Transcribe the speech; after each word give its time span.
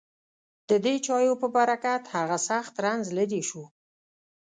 ددې 0.69 0.95
چایو 1.05 1.33
په 1.41 1.47
برکت 1.57 2.03
هغه 2.15 2.37
سخت 2.47 2.73
رنځ 2.85 3.05
لېرې 3.17 3.41
شو. 3.49 3.63